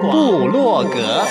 [0.00, 1.24] 部落格。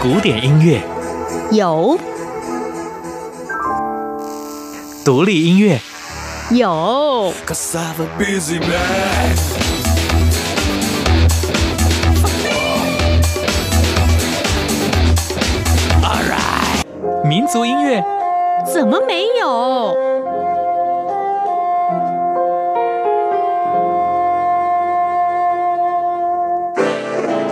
[0.00, 0.80] 古典音乐。
[1.50, 1.98] 有，
[5.04, 5.80] 独立音乐。
[6.50, 7.32] 有，
[17.32, 18.04] 民族音乐
[18.70, 19.96] 怎么没有？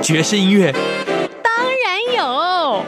[0.03, 0.71] 爵士音乐
[1.43, 1.51] 当
[1.83, 2.85] 然有。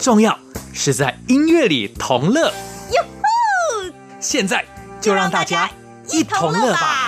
[0.00, 0.36] 重要
[0.72, 2.48] 是在音乐里同乐。
[2.90, 3.92] 哟吼！
[4.18, 4.64] 现在
[5.00, 5.70] 就让大家
[6.08, 7.01] 一同乐吧。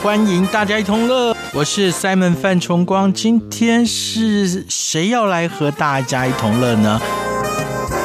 [0.00, 3.12] 欢迎大家一同乐，我是 Simon 范崇光。
[3.12, 7.00] 今天是谁要来和大家一同乐呢？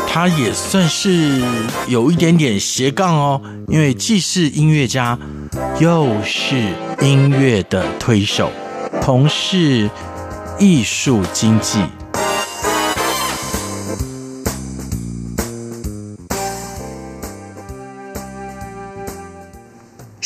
[0.07, 1.39] 他也算是
[1.87, 5.17] 有一点点斜杠哦，因为既是音乐家，
[5.79, 6.55] 又是
[6.99, 8.51] 音乐的推手，
[8.99, 9.87] 同是
[10.59, 11.83] 艺术经济。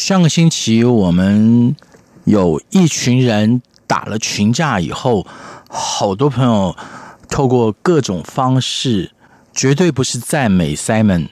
[0.07, 1.75] 上个星期，我们
[2.23, 5.27] 有一群人打了群架以后，
[5.67, 6.73] 好多朋友
[7.27, 9.11] 透过各种方式，
[9.53, 11.27] 绝对不是赞美 Simon，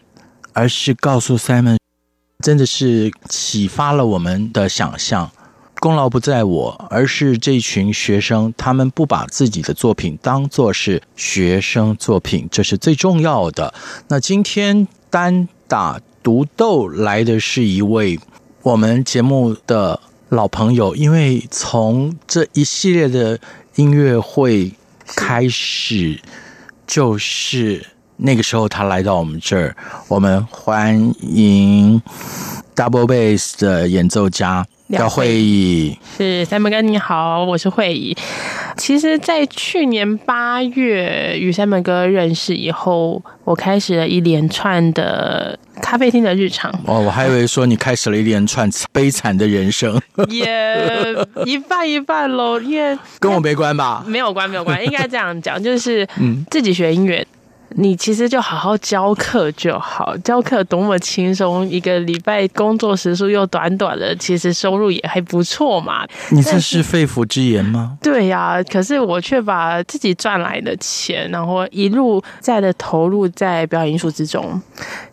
[0.51, 1.77] 而是告诉 Simon，
[2.43, 5.31] 真的是启发了我们的想象。
[5.79, 13.73] 功劳不在我，而是这群学生，他们不把自己的作品当作是学生作品，这是最重要的。
[14.09, 18.19] 那今天单打独斗来的是一位。
[18.65, 19.99] 我们节目的
[20.30, 23.39] 老朋友，因为从这一系列的
[23.76, 24.71] 音乐会
[25.15, 26.20] 开始，
[26.87, 27.86] 就是
[28.17, 29.76] 那个时候他来到我们这儿，
[30.08, 32.02] 我们欢迎
[32.76, 34.65] Double Bass 的演奏家。
[34.87, 38.17] 廖慧仪是 Simon 哥，你好，我是会议。
[38.77, 46.71] 其实，在去年八月与 Simon 哥认识以后，我开始了一连串的咖啡厅的日常。
[46.86, 50.02] 哦，我还以为说你开始了一连串悲惨的人生。
[50.30, 54.03] 也、yeah, 一半一半喽，因为跟我没关吧？
[54.08, 56.08] 没有关，没有关，应该这样讲，就是
[56.49, 57.25] 自己学音乐。
[57.70, 66.08] 你其实就好好教课就好，教课多么轻松，一个礼拜工作时数又短短的，其实收入也还不错嘛。
[66.30, 67.98] 你这是肺腑之言吗？
[68.02, 74.61] 对呀、啊，可是我却把自己赚来的钱，然后一路在的投入在表演艺术之中。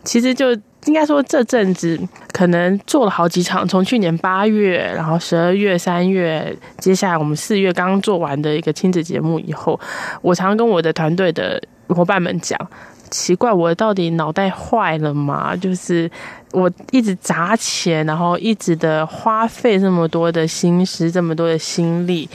[0.03, 0.55] 其实就
[0.85, 1.99] 应该说，这阵子
[2.31, 9.79] 可能做了好几场，从去年八月，然后十二月、三月，接下来我们四月刚刚做完的一个亲子节目以后，
[10.21, 11.61] 我常跟我的团队的。
[11.89, 12.57] 伙伴们讲，
[13.11, 15.53] 奇怪，我到底脑袋坏了吗？
[15.55, 16.09] 就是
[16.53, 22.27] 我一直砸钱，然后一直的花费这么多的心思，这么多的心力，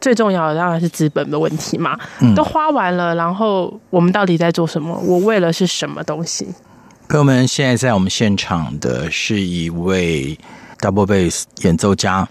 [0.00, 1.96] 最重要的当然是资本的问题嘛。
[2.34, 4.98] 都花完了，然后我们到底在做什么？
[5.06, 6.48] 我为了是什么东西？
[7.08, 10.38] 朋友们，现在在我们现场的是一位
[10.78, 12.28] double bass 演奏家，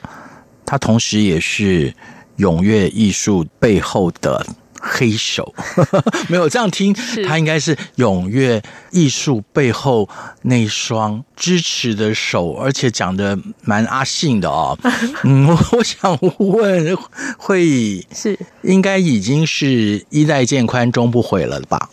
[0.67, 1.91] 他同时也是
[2.37, 4.45] 踊跃艺术背后的。
[4.79, 5.53] 黑手
[6.29, 6.95] 没有这样听，
[7.25, 8.61] 他应该是踊跃
[8.91, 10.07] 艺术背后
[10.43, 14.77] 那双支持的手，而且讲的蛮阿信的哦。
[15.25, 16.95] 嗯，我我想问
[17.39, 21.89] 慧仪，是应该已经是衣带渐宽终不悔了吧？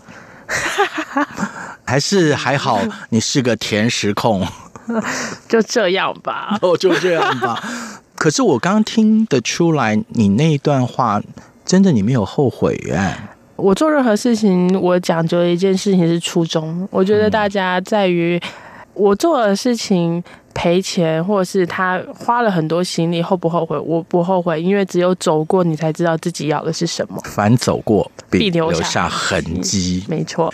[1.85, 2.81] 还是还好？
[3.11, 4.47] 你是个甜食控，
[5.49, 6.59] 就这样吧。
[6.63, 7.63] 哦，就这样吧。
[8.17, 11.21] 可是我刚听得出来，你那一段话。
[11.67, 13.17] 真的，你没有后悔耶？
[13.57, 16.87] 我做任何事情，我讲究的一件事情是初衷。
[16.91, 18.39] 我觉得大家在于
[18.93, 20.23] 我做的事情
[20.53, 23.79] 赔钱，或者是他花了很多行李，后不后悔？
[23.79, 27.19] 我不后悔，因为只有走过，你才知道自己要的是什么。
[27.25, 30.05] 凡走过，必留下痕迹。
[30.07, 30.53] 没错，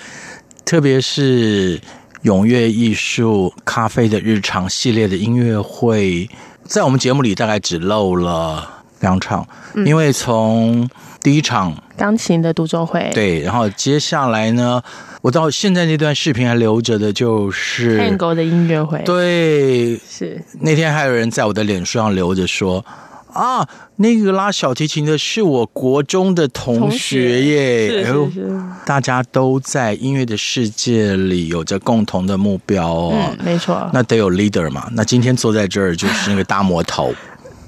[0.70, 1.80] 特别是
[2.22, 6.30] 踊跃艺术咖啡的日常系列的音乐会，
[6.62, 9.44] 在我们节目里大概只漏了两场，
[9.84, 10.88] 因为从
[11.20, 14.80] 第一场钢琴的独奏会，对，然后接下来呢，
[15.22, 20.40] 我到现在那段视频还留着的，就是 Tango 的音乐会，对，是。
[20.60, 22.84] 那天还有人在我的脸书上留着说，
[23.32, 23.66] 啊，
[23.96, 37.14] 那个拉小提琴的是我国中的同学耶，是是是，大家都在音乐的世界里有着共同的目标哦，嗯，没错，那得有 leader 嘛，那今天坐在这儿就是那个大魔头，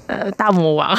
[0.07, 0.97] 呃，大魔王，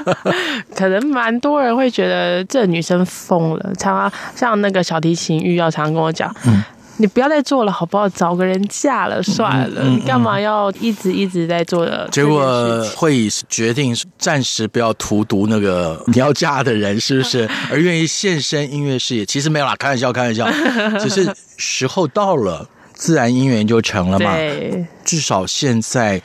[0.76, 6.62] 可能蛮多人会觉得这女生疯了，常常像那个小提琴玉要常跟我讲，嗯。
[6.96, 8.08] 你不要再做了，好不好？
[8.10, 9.82] 找个人嫁了算了。
[9.82, 12.08] 嗯嗯嗯、你干嘛要一直一直在做的？
[12.12, 17.48] 结果会议决定暂时不要荼毒那个你要嫁的人，是不是？
[17.68, 19.26] 而愿意献身音乐事业？
[19.26, 20.48] 其实没有啦，开玩笑，开玩笑。
[21.00, 24.36] 只是时候到了，自然姻缘就成了嘛。
[24.36, 26.22] 对，至少现在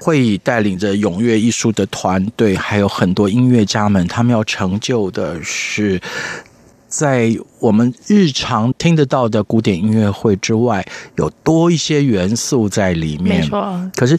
[0.00, 6.00] 会议带领着踊跃艺术的团队，还有很多音乐家们，他们要成就的是。
[6.92, 10.86] 在我们日常听得到的古典音乐会之外，
[11.16, 13.40] 有多一些元素在里面。
[13.40, 13.90] 没错。
[13.96, 14.18] 可是，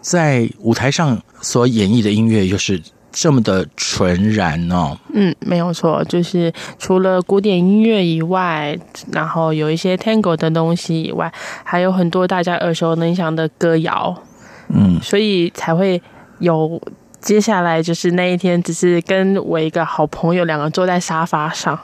[0.00, 2.80] 在舞台上所演绎的音乐又是
[3.10, 4.96] 这么的纯然哦。
[5.12, 8.78] 嗯，没有错，就是除了古典音乐以外，
[9.10, 11.32] 然后有一些 Tango 的东西以外，
[11.64, 14.16] 还有很多大家耳熟能详的歌谣。
[14.68, 16.00] 嗯，所以才会
[16.38, 16.80] 有。
[17.22, 21.78] 接下来就是那一天，只是跟我一个好朋友两个坐在沙发上，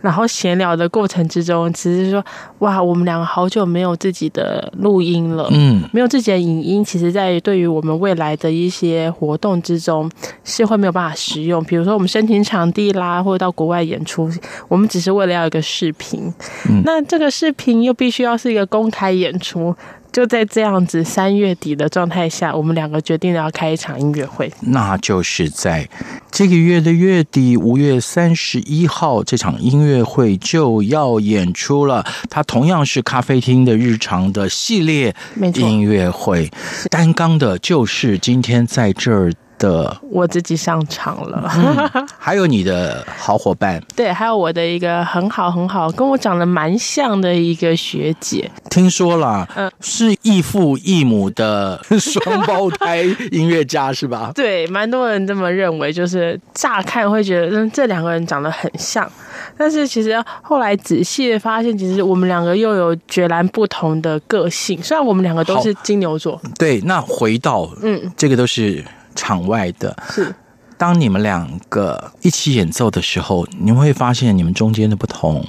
[0.00, 2.22] 然后闲聊的过程之中，其实说
[2.58, 10.10] 哇，我们两个好久没有自己的录音了，嗯，没有自己的影音，其实在对于我们未来的一些活动之中
[10.42, 11.62] 是会没有办法使用。
[11.62, 14.28] 比如说我们申请场地啦，或者到国外演出，
[14.66, 16.34] 我们只是为了要一个视频，
[16.68, 19.74] 嗯，那这个视频又必须要是一个公开演出。
[20.12, 24.52] 就在这样子三月底的状态下，我们两个决定要开一场音乐会。
[24.60, 25.88] 那就是在
[26.30, 32.04] 这个月的月底，五月三十一号，这场音乐会就要演出了。
[32.28, 35.14] 它同样是咖啡厅的日常的系列
[35.54, 36.50] 音乐会，
[36.90, 39.32] 担纲的就是今天在这儿。
[39.62, 39.96] 的。
[40.10, 54.32] 我自己上场了，嗯，还有你的好伙伴， 对，还有我的一个很好很好，跟我长得蛮像的一个学姐，听说了，嗯，是异父异母的双胞胎音乐家是吧？
[54.36, 59.10] 对，蛮多人这么认为，就是乍看会觉得这两个人长得很像，
[59.56, 64.82] 但是其实后来仔细的发现，其实我们两个又有截然不同的个性。
[64.82, 68.84] 虽然我们两个都是金牛座，对，那回到嗯，这个都是。
[69.14, 69.96] 场外的。
[70.10, 70.34] 是，
[70.76, 75.44] 当你们两个一起演奏的时候，你们会发现你们中间的不同，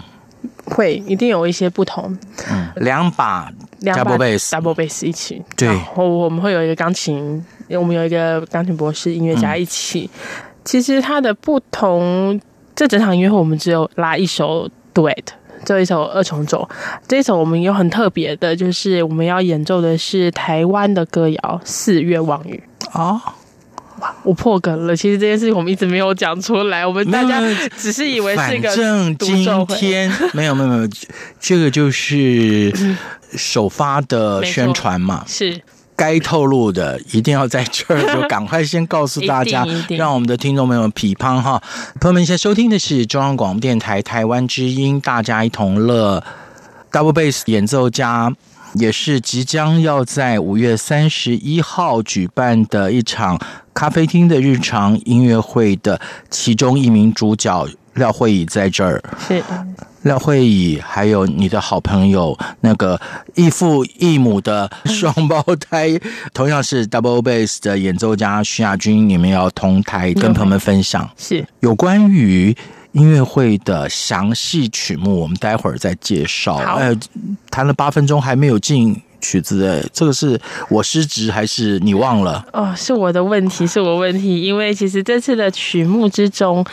[0.65, 2.17] 会一定有一些不同。
[2.51, 3.51] 嗯，两把
[3.81, 10.09] double bass double bass 一起，对，然后我们会有一个钢琴，我们有一个钢琴博士音乐家一起。
[10.13, 10.19] 嗯、
[10.63, 12.39] 其实它的不同，
[12.75, 15.25] 这整场音乐会我们只有拉一首 duet，
[15.65, 16.67] 这一首二重奏。
[17.07, 22.61] 这一首我们有很特别的，就是我们要演奏的是台湾的歌谣《四月望雨》
[22.91, 23.21] 啊。
[24.03, 27.41] 哦我破梗了，其实这件事情我们一直没有讲出来，我们大家
[27.77, 28.69] 只是以为是一个。
[28.69, 30.89] 反正今天没有没有没有，
[31.39, 32.73] 这个就是
[33.35, 35.61] 首发的宣传嘛， 是
[35.95, 39.65] 该透露的一定要在这儿就赶快先告诉大家，
[39.97, 41.61] 让我们的听众朋友们批判哈。
[42.01, 46.23] 朋友们，现在收听的是中央广播电台台湾之音，大家一同乐
[46.91, 48.33] ，Double Bass 演奏家。
[48.73, 53.39] 也是即将要在五月三十一号举办的一场
[53.73, 55.99] 咖啡厅的日常音乐会的
[56.29, 59.03] 其中一名主角廖慧仪在这儿。
[59.19, 59.43] 是
[60.01, 62.99] 廖慧仪，还有你的好朋友那个
[63.35, 65.89] 异父异母的双胞胎，
[66.33, 71.09] 同样是 double bass 的演奏家徐亚军，你们要同台跟朋友们分享。
[71.17, 72.55] 是有关于。
[72.93, 76.55] 音乐会的详细曲目，我们待会儿再介绍。
[76.55, 76.95] 哎，
[77.49, 82.45] 弹了八分钟还没有进曲子，哎，这个是我失职还是你忘了？
[82.53, 84.43] 哦，是我的问题，是我问题。
[84.43, 86.63] 因为其实这次的曲目之中，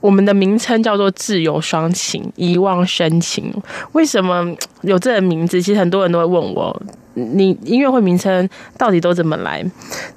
[0.00, 3.54] 我们的名称叫做“自由双情，遗忘深情”。
[3.92, 4.44] 为什么
[4.82, 5.62] 有这个名字？
[5.62, 6.82] 其实很多人都会问我，
[7.14, 9.64] 你音乐会名称到底都怎么来？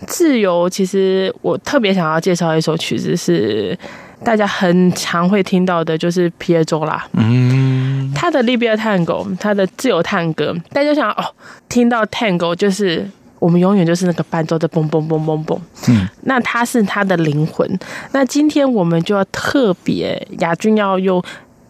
[0.08, 3.78] 自由，其实我特别想要介绍一首曲子是。
[4.24, 11.26] 大家很常会听到的就是皮耶佐拉，嗯，他的 Libera Tango，他的自由探戈，大家想哦，
[11.68, 13.10] 听到 Tango 就是
[13.40, 15.60] 我们永远就是那个伴奏的嘣嘣嘣嘣嘣，
[15.90, 17.68] 嗯，那他是他的灵魂。
[18.12, 21.24] 那今天我们就要特别，亚军要用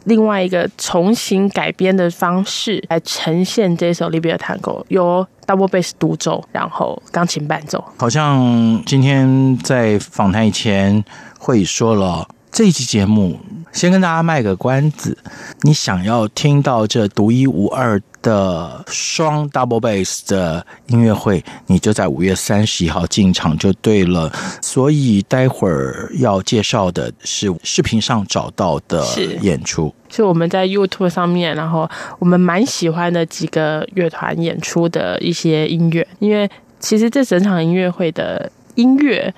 [0.04, 7.82] 另外一个重新改编的方式来呈现这首 Libera Tango，由 Double Bass 独奏，然后钢琴伴奏。
[7.96, 11.02] 好像今天在访谈以前
[11.40, 12.28] 会说了。
[12.52, 13.40] 这一期节目，
[13.72, 15.18] 先跟大家卖个关子，
[15.62, 24.30] 你想要听到这独一无二的双 double bass 的音乐会，你就在五月三十一号进场就对了。
[24.62, 29.02] 所以待会儿要介绍的是视频上找到的
[29.42, 31.90] 演出，是我们在 YouTube 上面，然后
[32.20, 36.50] 我们蛮喜欢的几个乐团演出的一些音乐，因为
[36.82, 39.34] 其实这整场音乐会的音乐。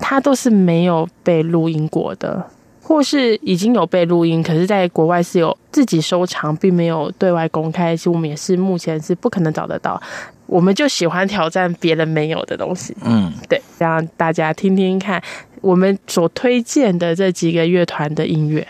[0.00, 2.44] 它都是没有被录音过的，
[2.82, 7.96] 或是已经有被录音，可是在国外是有自己收藏，并没有对外公开。
[7.96, 10.00] 其实我们也是目前是不可能找得到。
[10.46, 15.22] 我们就喜欢挑战别人没有的东西，嗯，对，让大家听听看
[15.60, 18.66] 我们所推荐的这几个乐团的音乐。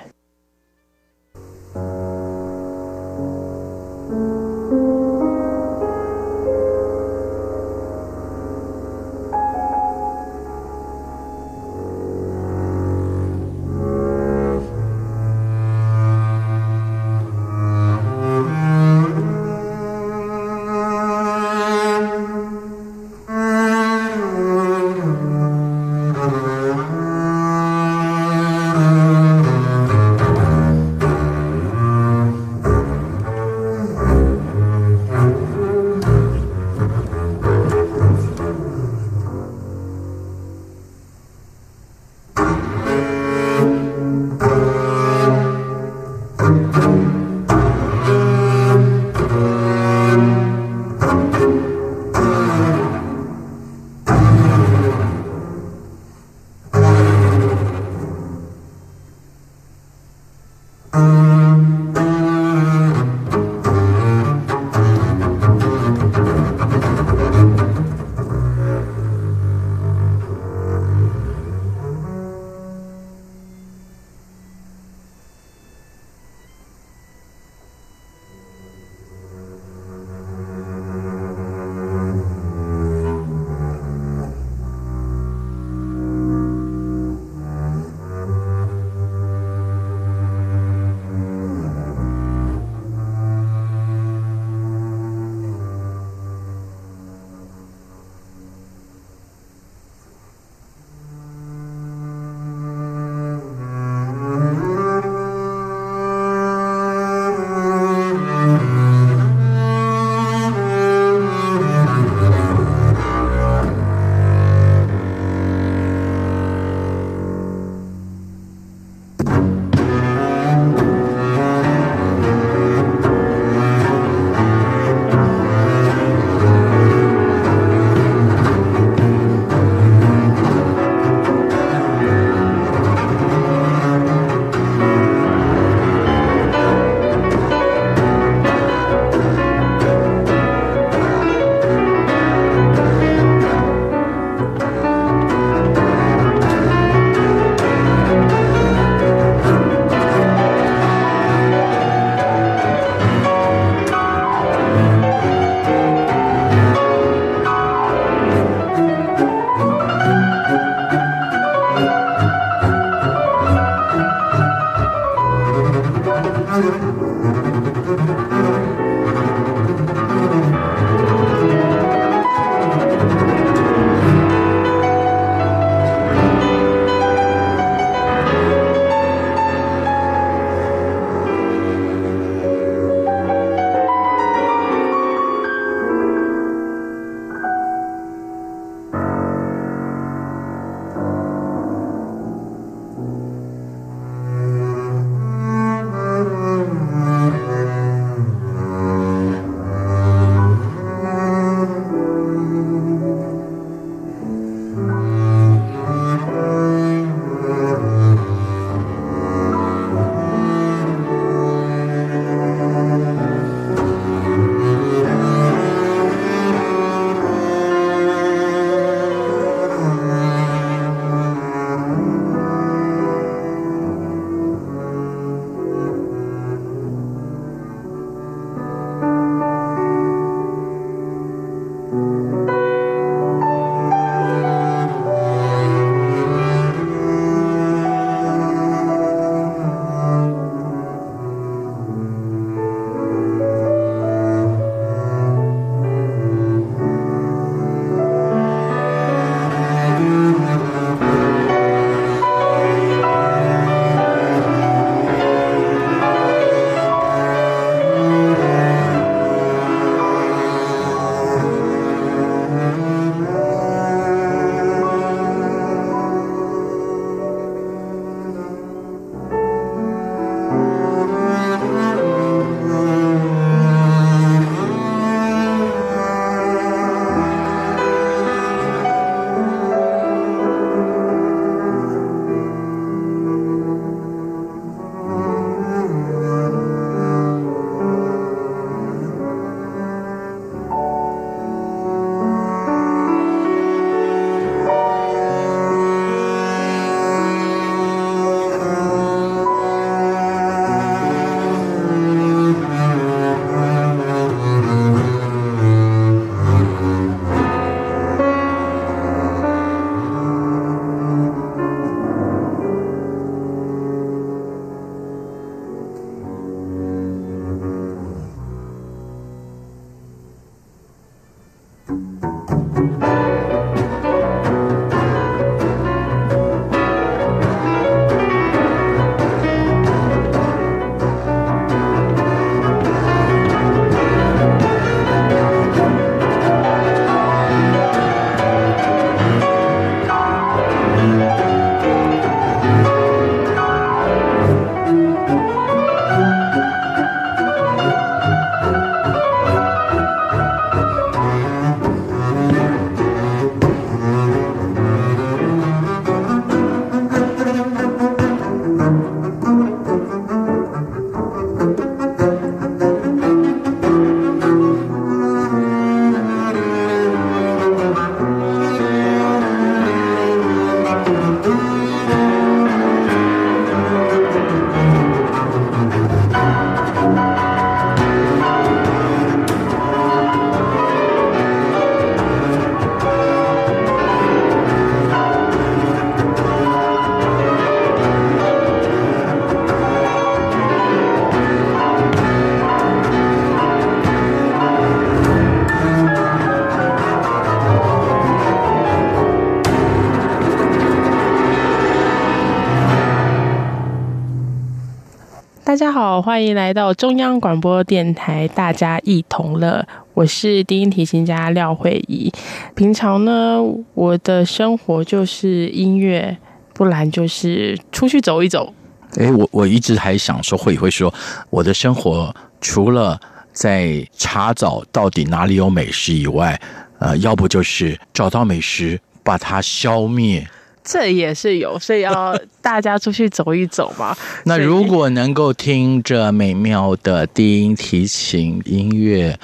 [405.78, 409.86] 大家好，欢迎来到中央广播电台，大家一同乐。
[410.12, 412.32] 我是低音提琴家廖慧仪。
[412.74, 413.62] 平常呢，
[413.94, 416.36] 我的生活就是音乐，
[416.74, 418.74] 不然就是出去走一走。
[419.18, 421.14] 诶，我我一直还想说，慧仪会说，
[421.48, 423.16] 我的生活除了
[423.52, 426.60] 在查找到底哪里有美食以外，
[426.98, 430.44] 呃，要不就是找到美食把它消灭。
[430.90, 434.16] 这也是有，所以要大家出去走一走嘛。
[434.46, 439.38] 那如果能够听着美妙的低音提琴音乐，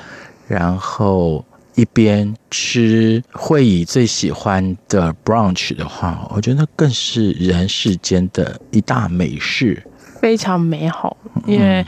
[0.49, 9.87] 然后一边吃会以最喜欢的 brunch 的话，我觉得那更是人世间的一大美事，
[10.23, 11.15] 非常美好。
[11.45, 11.85] 因为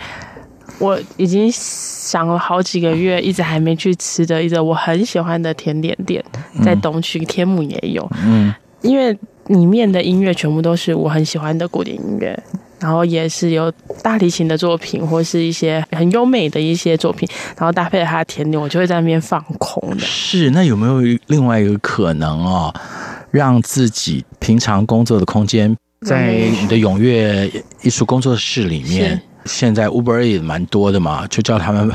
[0.78, 6.22] 我已经想了好几个月，一直还没去吃的一个我很喜欢的甜点店，
[6.62, 8.06] 在东区天母也有。
[8.22, 9.18] 嗯，因为。
[9.48, 12.36] 里面的音乐全部都是我很喜欢的古典音乐，
[12.80, 20.00] 然后也是有大提琴的作品，或是一些很优美的一些作品，然后搭配了他的甜点，我就会在那边放空的。
[20.00, 22.74] 是，那有没有另外一个可能哦，
[23.30, 27.50] 让自己平常工作的空间，在你的踊跃
[27.82, 31.90] 艺术工作室里面，现在 Uber 也蛮多的嘛，就叫他们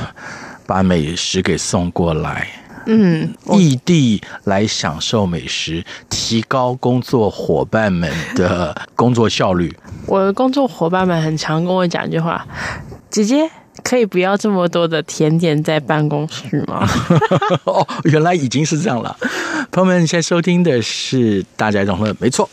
[0.65, 2.47] 把美食给送过来。
[2.85, 9.75] 嗯，异地来享受美食，提高工作伙伴们的工作效率。
[10.07, 12.45] 我的工作伙伴们很常跟我讲一句话
[13.09, 13.49] ：“姐姐，
[13.83, 16.87] 可以不要这么多的甜点在办公室吗？”
[17.65, 19.15] 哦，原来已经是这样了。
[19.71, 22.49] 朋友们，现在收听的是《大家一同乐》，没错。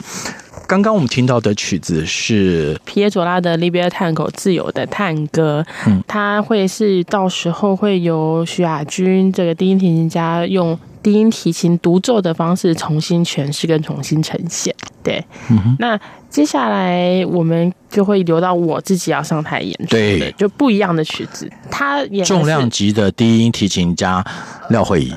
[0.68, 14.74] 刚刚我们听到的曲子是皮耶佐拉的《Libero Tango》自由的探戈，嗯，它会是到时候会由徐亚军这个低音提琴家用低音提琴独奏的方式重新诠释跟重新呈现。
[15.08, 21.50] 对，嗯，那接下来我们就会留到我自己要上台演出，对，就不一样的曲子。
[21.70, 24.22] 他演重量级的低音提琴家
[24.68, 25.14] 廖慧仪。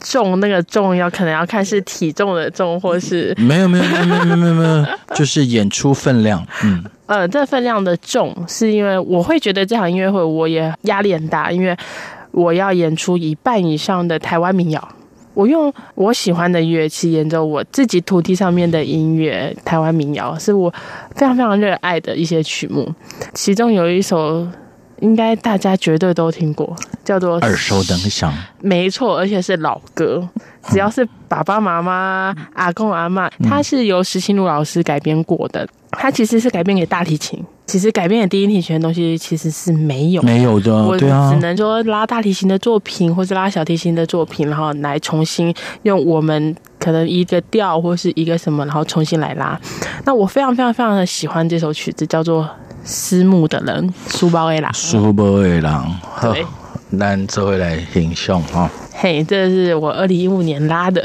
[0.00, 6.44] 重那个重要可能要看是体重的重，或是没有没有没有没有没有没有，就是演出分量。
[6.64, 11.76] 嗯，呃，这分量的重是因为我会觉得这场音乐会我也压力很大，因为
[12.30, 14.88] 我要演出一半以上的台湾民谣，
[15.34, 20.72] 我用我喜欢的乐器演奏我自己土地上面的音乐，台湾民谣是我
[21.14, 22.94] 非常非常热爱的一些曲目，
[23.34, 24.46] 其中有一首。
[25.00, 28.30] 应该大家绝对都听过，叫做耳熟能详。
[28.60, 30.28] 没错，而且是老歌。
[30.64, 35.66] 只要是爸爸妈妈、阿公阿嬷，它是由石青如老师改编过的。
[35.92, 40.74] 它其实是改编给大提琴，其实改编给低音提琴的东西其实是没有没有的。
[40.84, 49.60] 我只能说拉大提琴的作品，或是拉小提琴的作品，然后来重新用我们可能一个调或是一个什么，然后重新来拉。
[50.04, 52.48] 那我非常非常非常的喜欢这首曲子，叫做。
[52.82, 55.62] 思慕的人，苏包的人，书包的人，
[56.22, 56.46] 对，
[56.98, 58.70] 咱做回来欣赏哈。
[58.94, 61.04] 嘿，这是我二零一五年拉的。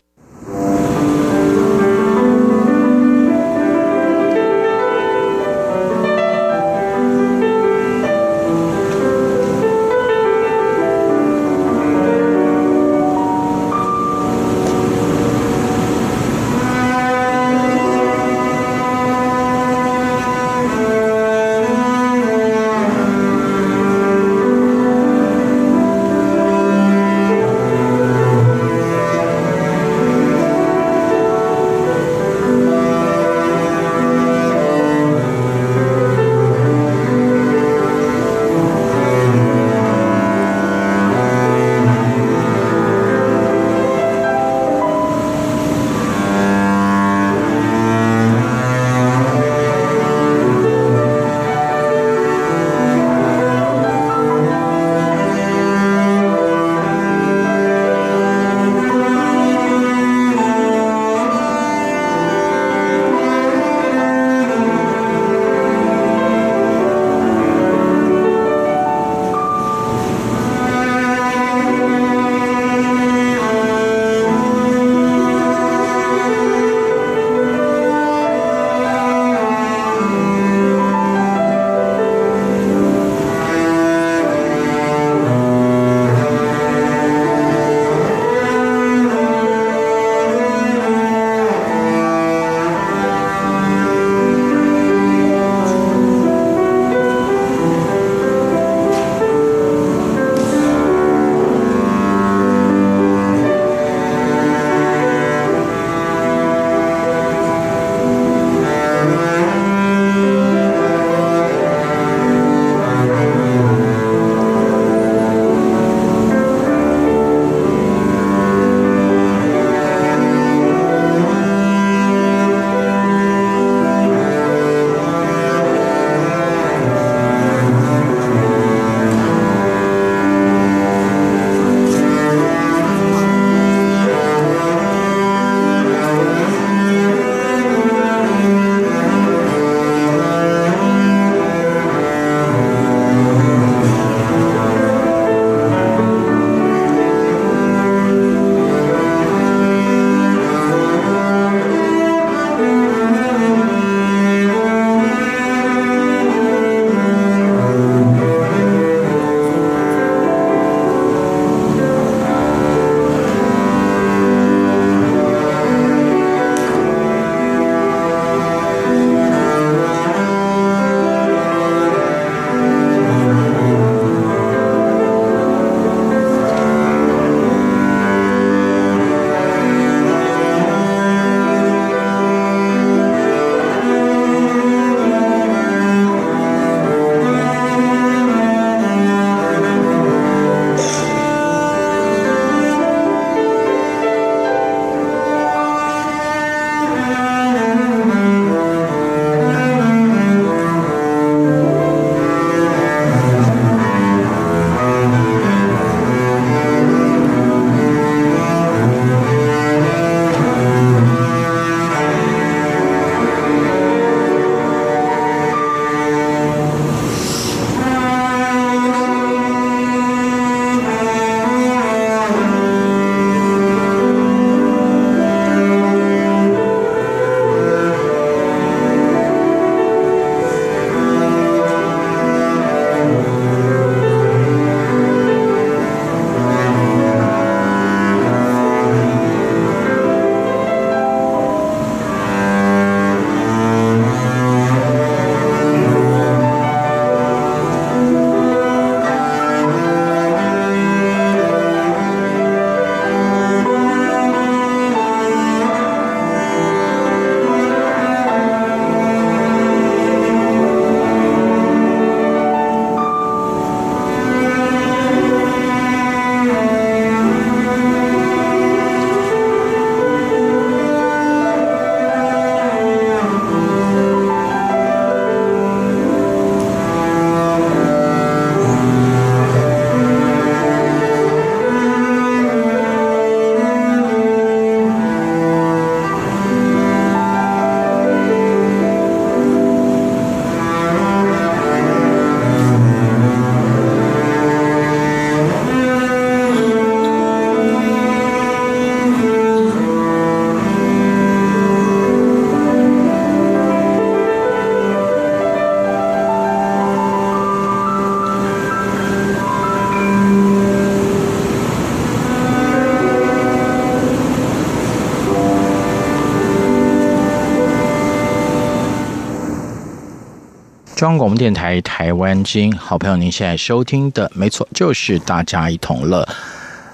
[321.05, 326.27] 央广播电台台湾经，好朋友，您现在收听的没错，就是大家一同乐。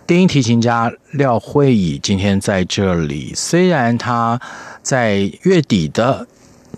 [0.05, 4.37] 电音提琴家廖慧仪今天在这里，虽然他
[4.83, 6.27] 在月底的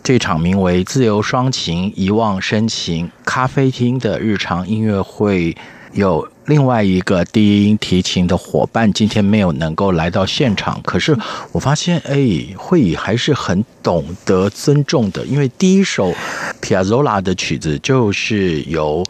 [0.04, 5.58] 这场名为“自由双琴，遗忘深情”咖啡厅的日常音乐会
[5.94, 6.28] 有。
[6.46, 11.18] 另外一个低音提琴的伙伴今天没有能够来到现场，可是
[11.52, 12.18] 我发现，哎，
[12.58, 16.14] 会议还是很懂得尊重的，因为第一首
[16.62, 19.04] 皮亚佐拉的曲子就是由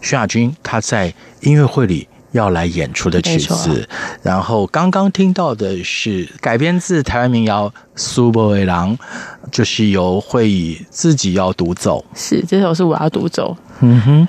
[0.00, 3.88] 徐亚军他在音乐会里要来演出的曲子，
[4.22, 8.96] 然后刚刚听到的是改编自台湾民谣《苏波维郎》，
[9.52, 14.28] 就是由会议自己要独奏，是这首是我要独奏，嗯哼。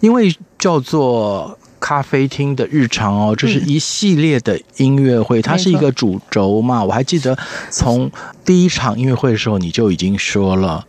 [0.00, 6.82] 因为叫做咖啡厅的日常哦，这是一系列的音乐会，它是一个主轴嘛。
[6.82, 7.36] 我还记得
[7.68, 8.10] 从
[8.46, 10.82] 第一场音乐会的时候，你就已经说了，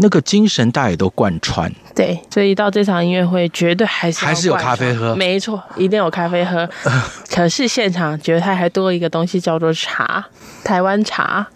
[0.00, 1.70] 那个精神大家也都贯穿。
[1.94, 6.66] 对，所以到这场音乐会，绝对还是还是有咖啡喝，没错，一定有咖啡喝。
[7.30, 10.24] 可是现场觉得它还多了一个东西，叫做茶，
[10.64, 11.46] 台湾茶。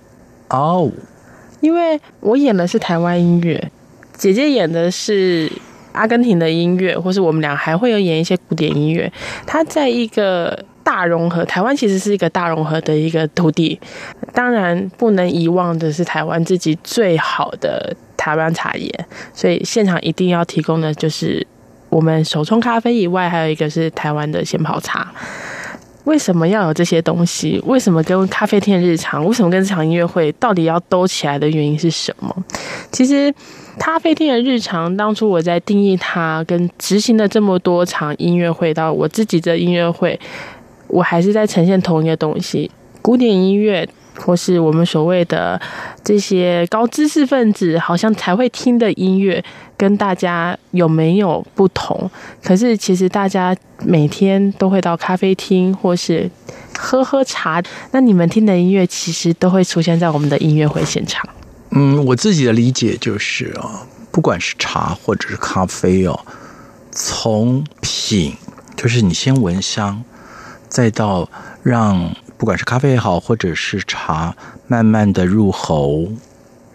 [0.50, 0.90] 哦，
[1.60, 3.72] 因为我演的是台湾音乐，
[4.18, 5.50] 姐姐演的是。
[5.92, 9.10] 阿根廷的音乐，或是我们俩还会有演一些古典音乐。
[9.46, 13.78] 它在一个大融合，台湾其实是一个大融合的一个土地。
[14.32, 21.46] 当然不能遗忘的是台湾自己最好的台湾茶叶，所以现场一定要提供的就是
[21.88, 25.12] 我们手冲咖啡以外，还有一个是台湾的现泡茶。
[26.04, 27.62] 为什么要有这些东西？
[27.64, 29.24] 为什么跟咖啡厅日常？
[29.24, 32.34] 为什么跟这场音乐会到底要兜起来的原因是什么？
[32.90, 33.32] 其实。
[33.78, 40.18] 咖啡厅的日常，当初我在定义它跟执行了这么多场音乐会，到我自己的音乐会，
[40.88, 45.60] 我还是在呈现同一个东西：古典音乐，或是我们所谓的
[46.04, 49.42] 这些高知识分子好像才会听的音乐，
[49.76, 52.10] 跟大家有没有不同？
[52.42, 56.30] 可是其实大家每天都会到咖啡厅或是
[56.78, 61.26] 喝喝茶，那你们听的音乐其实都会出现在我们的音乐会现场。
[61.74, 66.20] 嗯，我自己的理解就是啊，不管是茶或者是咖啡哦，
[66.90, 68.36] 从品
[68.76, 70.04] 就是你先闻香，
[70.68, 71.28] 再到
[71.62, 76.08] 让不管是咖啡也好，或者是茶，慢慢的入喉，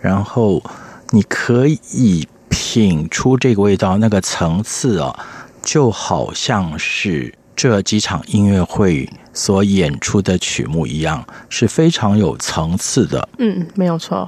[0.02, 0.64] 然后
[1.12, 5.26] 你可以品出这个味道，那个层次啊，
[5.62, 13.30] 就好像是这几场音乐会所演出的曲目一样，是非常有层次的。
[13.38, 14.28] 嗯，没有错。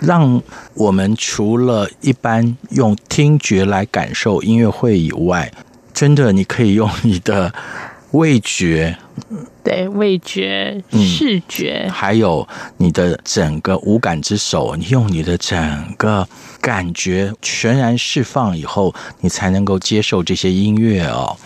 [0.00, 0.42] 让
[0.74, 5.52] 我们除了一般用听觉来感受音乐会以外，
[5.92, 7.52] 真的你可以用你的
[8.12, 8.96] 味觉，
[9.62, 16.26] 对，味觉、视觉，嗯，还有你的整个五感之手，你用你的整个
[16.60, 21.36] 感觉全然释放以后，你才能够接受这些音乐哦。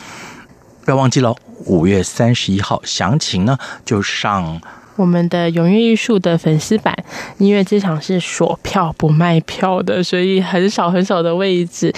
[0.85, 1.35] 不要忘记了，
[1.67, 4.61] 五月三十一号详情呢就上。
[4.97, 6.97] 我们的永跃艺术的粉丝版，
[7.39, 11.93] 因为这场是锁票不卖票的，所以很少很少的位置，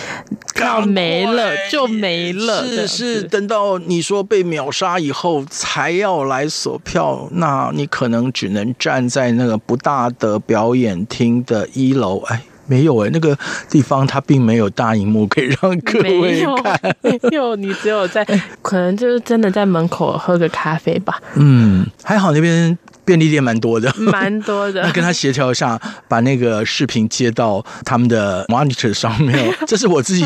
[0.60, 2.64] 要没了就没了。
[2.64, 12.20] 是是，等到你说被秒杀以后才要来锁票，那你可能只能站在那个不大的表演厅的一楼。
[12.28, 13.36] 哎，没有哎，那个
[13.70, 18.24] 地方它并没有大荧幕可以让各位看，没有，你只有在，
[18.62, 21.20] 可能就是真的在门口喝个咖啡吧。
[21.34, 22.76] 嗯，还好那边。
[23.06, 24.82] 便利店蛮多的，蛮多的。
[24.84, 29.48] 那跟他协调一下，把那个视频接到他们的 monitor 上面。
[29.64, 30.24] 这是我自己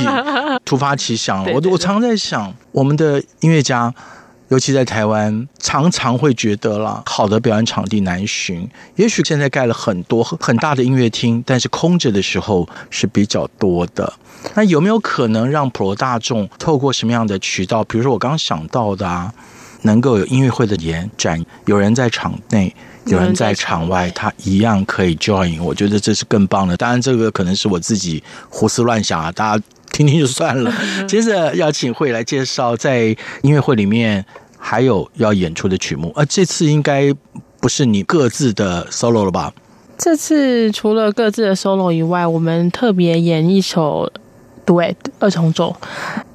[0.64, 3.92] 突发奇想， 我我常在想，我们的音乐家，
[4.50, 8.68] 尤其在台湾，常常会觉得啦，好的表演场地难寻。
[8.94, 14.12] 也许现在盖了很多很大的音乐厅，但是空着的时候是比较多的。
[14.54, 17.82] 那有没有可能让普罗大众透过什么样的渠道？
[17.84, 19.32] 比如说我刚刚想到的啊。
[19.82, 25.58] 能够有音乐会的延展，有人在场内，有人在场外，他一样可以 join。
[25.62, 26.76] 我觉得这是更棒的。
[26.76, 30.72] 当然，这个可能是我自己胡思乱想啊，大家 听听就算了。
[31.06, 33.04] 接着要请慧来介绍，在
[33.42, 34.24] 音乐会里面
[34.58, 36.12] 还有要演出的曲目。
[36.14, 37.12] 而这次应该
[37.60, 39.52] 不是你各自的 solo 了吧？
[39.98, 44.10] 这次除了各自的 solo 以外，我们特别演一首。
[44.66, 45.74] 对，二重奏。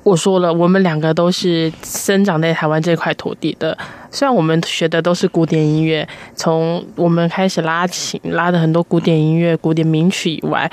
[0.03, 3.77] 我说了，我们两个都是生长在台湾这块土地的。
[4.11, 10.69] 虽然我们学的都是古典音乐，从我们开始拉琴，拉的很多古典音乐、古典名曲以外，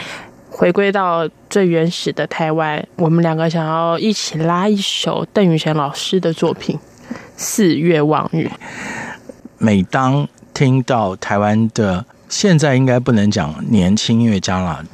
[0.53, 6.77] 回归到最原始的台湾，我们两个想要一起拉一首邓雨贤老师的作品
[7.37, 8.47] 《四月望雨》。
[9.57, 14.85] 每当听到台湾的，现在应该不能讲年轻音乐家了。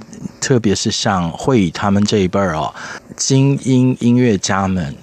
[0.41, 2.73] 特别是像慧宇他们这一辈儿哦，
[3.17, 4.95] 精英音乐家们，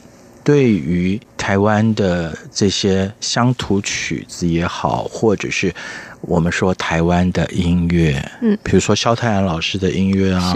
[0.45, 5.73] 对于台湾的这些乡土曲子也好，或者是
[6.21, 10.55] 我们说台湾的音乐，嗯，比如说萧泰然老师的音乐啊，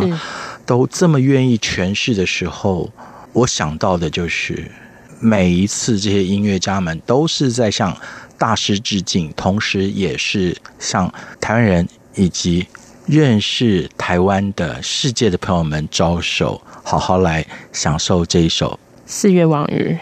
[0.63, 2.89] 都这么愿意诠释的时候，
[3.33, 4.71] 我想到的就是
[5.19, 7.97] 每一次这些音乐家们都是在向
[8.37, 12.65] 大师致敬，同时也是向台湾人以及。
[13.07, 18.79] 认识台湾的世界的朋友们招手，好好来享受这一首
[19.11, 19.97] 《四月望雨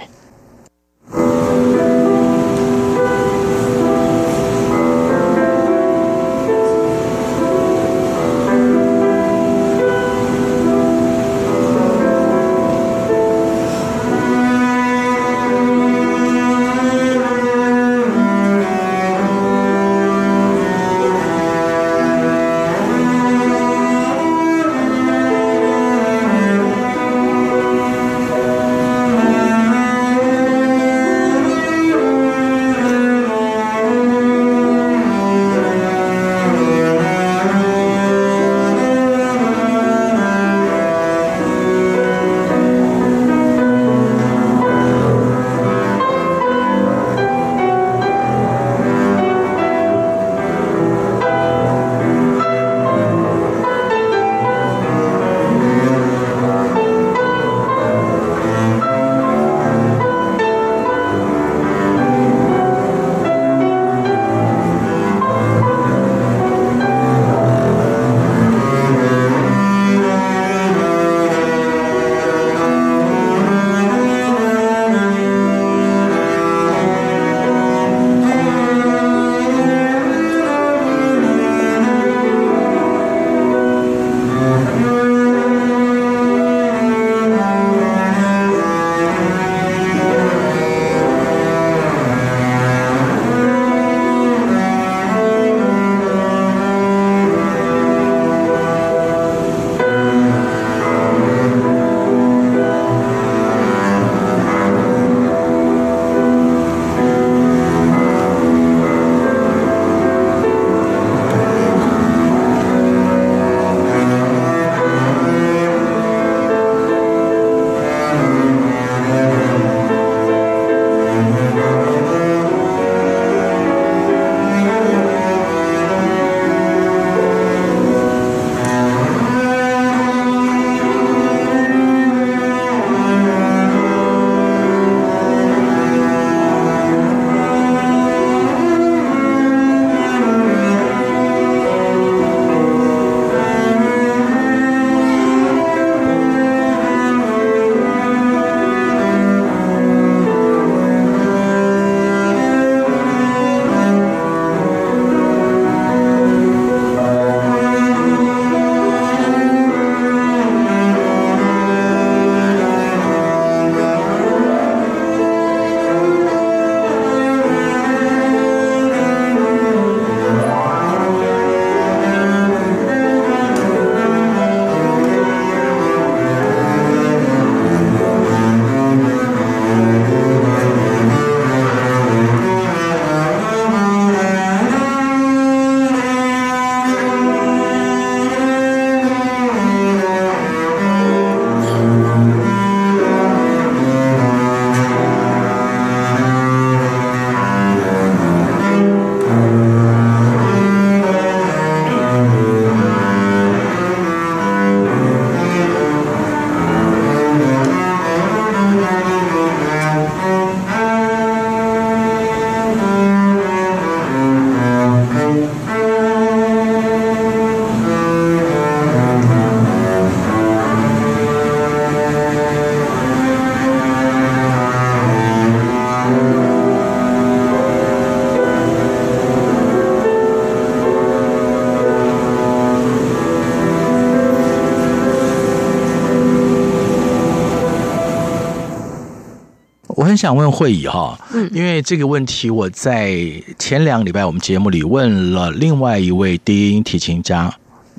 [240.10, 240.14] 日》。
[240.18, 243.16] 想问会议哈，嗯，因为这个问题我在
[243.60, 247.54] 前两个礼拜我们节目里问了另外一位低音提琴家，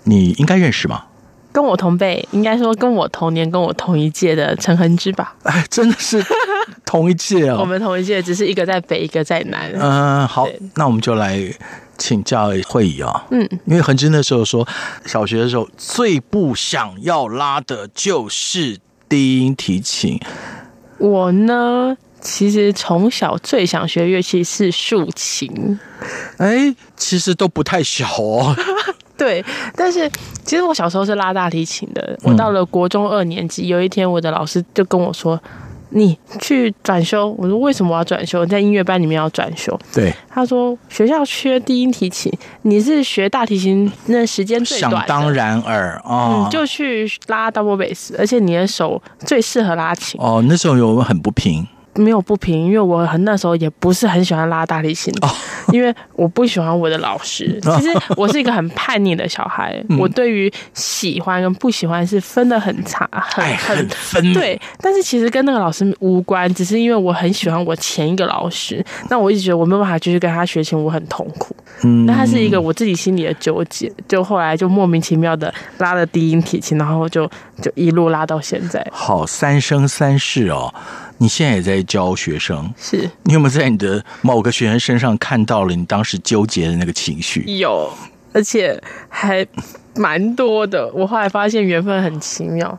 [0.05, 1.05] 你应该认识吗？
[1.51, 5.35] 跟我同辈，应该说跟我同年、跟我同一届的陈恒之吧？
[5.45, 6.23] 哎，真的是
[6.85, 7.59] 同一届哦。
[7.61, 9.73] 我们同一届，只是一个在北，一个在南。
[9.75, 11.43] 嗯，好，那我们就来
[11.97, 13.25] 请教会议啊。
[13.31, 14.67] 嗯，因为恒之那时候说，
[15.07, 18.79] 小学的时候最不想要拉的就是
[19.09, 20.21] 低音提琴。
[20.99, 25.79] 我呢，其实从小最想学乐器是竖琴。
[26.39, 28.55] 哎，其实都不太小哦。
[29.17, 29.45] 对，
[29.75, 30.09] 但是
[30.45, 32.17] 其实我小时候是拉大提琴的。
[32.23, 35.41] 我到了国中二年级，有一天我的老师就跟我说
[35.91, 38.45] ：“你去转修。”我说：“为什么我要转修？
[38.47, 42.33] 在音乐班里面要转修？”对，他说：“学校缺低音提琴，
[42.63, 51.67] 你是学大提琴那时间最短，想当然耳哦、你，就去拉 double bass，而且你的手最适合拉琴。”哦，那时候有很不平。
[51.99, 55.29] 没有不平，因为我很那时候也不是很喜欢拉大提琴，哦、
[55.73, 57.59] 因为我不喜欢我的老师。
[57.61, 64.35] 其实我是一个很叛逆的小孩，嗯、我对于喜欢跟不喜欢是分的很差，很很，很分。
[64.35, 71.55] 对，但是其实跟那个老师无关，只是因为我很喜欢我前一个老师，那我一直觉得我没有办法继续跟他学琴，我很痛苦。
[71.83, 77.29] 嗯，那他是一个我自己心里的纠结，就后来就莫名其妙的拉了低音提琴，然后就
[77.61, 78.85] 就一路拉到现在。
[78.93, 80.73] 好，三生三世哦。
[81.19, 87.43] 你现在也在教学生，是你有没有在你的某个学生身上看到了你当时纠结的那个情绪？
[87.59, 87.93] 有，
[88.33, 89.47] 而且还
[89.97, 90.91] 蛮多的。
[90.93, 92.79] 我后来发现缘分很奇妙。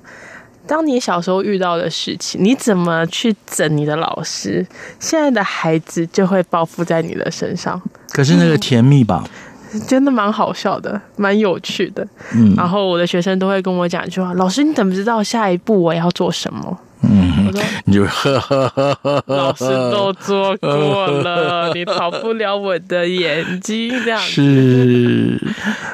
[0.65, 4.65] 当你小时候遇到的事情，你怎么去整你的老师，
[4.99, 7.81] 现在的孩子就会报复在你的身上。
[8.11, 9.27] 可是那个甜蜜吧，
[9.73, 12.07] 嗯、真的蛮好笑的，蛮有趣的。
[12.33, 17.53] 嗯，然后我的学生都会跟我讲一句话：“老师，你怎么知道下一步我要做什么？”嗯，
[17.85, 23.89] 你就呵呵呵呵， 老师都做过了，你逃不了我的眼睛。
[24.03, 25.39] 这样 是，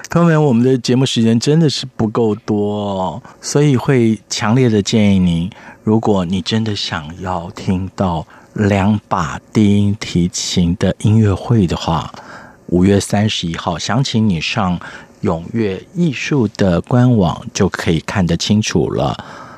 [0.09, 5.49] 当然，我们的节目时间真的是不够多哦，所以会强烈的建议您，
[5.83, 12.11] 如果你真的想要听到两把低音提琴的音乐会的话，
[12.67, 14.79] 五月三十一号，想请你上
[15.21, 19.15] 踊跃艺术的官网就可以看得清楚了。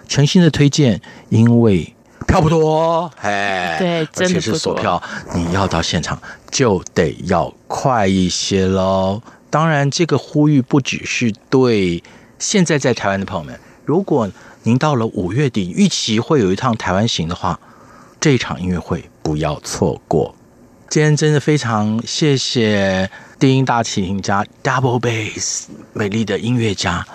[0.07, 1.93] 诚心的推荐，因为
[2.27, 5.01] 票不多，哎，对，而且是锁票，
[5.33, 6.19] 你要到现场
[6.51, 9.21] 就得要快一些喽。
[9.49, 12.03] 当然，这个呼吁不只是对
[12.37, 14.29] 现在在台湾的朋友们，如果
[14.63, 17.57] 您到了五月底预期会有一趟台湾行的话，
[18.19, 20.35] 这一场音乐会不要错过。
[20.89, 27.05] 今天真的非常谢谢低音大提琴家 Double Bass 美丽的音乐家。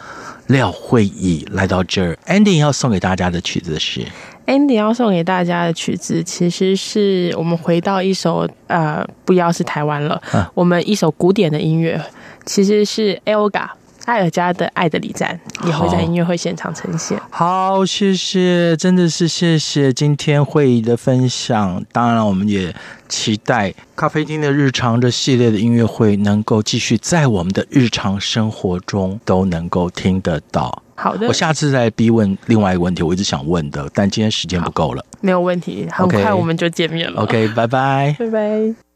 [0.48, 4.04] 廖慧仪来到这儿，Ending 要送给大家的曲子是
[4.46, 11.98] ？Ending 要送给大家的曲子，其实是我们回到一首呃，不要是台湾了，啊、我们一首古典的音乐，
[12.44, 13.68] 其实是 Elga
[14.04, 17.18] 艾尔加的《爱的礼赞》，也会在音乐会现场呈现。
[17.30, 21.84] 好，好，谢谢，真的是谢谢今天会议的分享。
[21.92, 22.74] 当然，我们也
[23.08, 30.82] 期待咖啡厅的日常这系列的音乐会能够继续在我们的日常生活中都能够听得到。
[30.94, 35.04] 好的，我下次再逼问另外一个问题，我一直想问的，但今天时间不够了。
[35.20, 37.22] 没有问题，很快我们就见面了。
[37.22, 38.91] OK，拜拜，拜拜。